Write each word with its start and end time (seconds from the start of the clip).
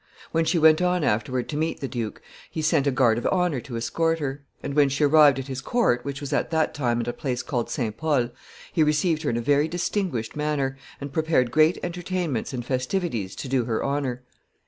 When 0.31 0.45
she 0.45 0.57
went 0.57 0.81
on 0.81 1.03
afterward 1.03 1.47
to 1.49 1.55
meet 1.57 1.79
the 1.79 1.87
duke, 1.87 2.23
he 2.49 2.63
sent 2.63 2.87
a 2.87 2.91
guard 2.91 3.19
of 3.19 3.27
honor 3.31 3.59
to 3.61 3.77
escort 3.77 4.17
her, 4.17 4.43
and 4.63 4.73
when 4.73 4.89
she 4.89 5.03
arrived 5.03 5.37
at 5.37 5.45
his 5.45 5.61
court, 5.61 6.03
which 6.03 6.19
was 6.19 6.33
at 6.33 6.49
that 6.49 6.73
time 6.73 7.01
at 7.01 7.07
a 7.07 7.13
place 7.13 7.43
called 7.43 7.69
St. 7.69 7.95
Pol, 7.95 8.29
he 8.73 8.81
received 8.81 9.21
her 9.21 9.29
in 9.29 9.37
a 9.37 9.41
very 9.41 9.67
distinguished 9.67 10.35
manner, 10.35 10.75
and 10.99 11.13
prepared 11.13 11.51
great 11.51 11.77
entertainments 11.83 12.51
and 12.51 12.65
festivities 12.65 13.35
to 13.35 13.47
do 13.47 13.65
her 13.65 13.83
honor. 13.83 14.23